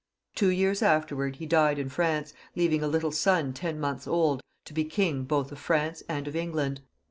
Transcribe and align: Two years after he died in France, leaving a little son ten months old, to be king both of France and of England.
Two 0.33 0.47
years 0.49 0.81
after 0.81 1.27
he 1.27 1.45
died 1.45 1.77
in 1.77 1.87
France, 1.87 2.33
leaving 2.55 2.81
a 2.81 2.87
little 2.87 3.11
son 3.11 3.53
ten 3.53 3.79
months 3.79 4.07
old, 4.07 4.41
to 4.65 4.73
be 4.73 4.83
king 4.83 5.25
both 5.25 5.51
of 5.51 5.59
France 5.59 6.01
and 6.09 6.27
of 6.27 6.35
England. 6.35 6.81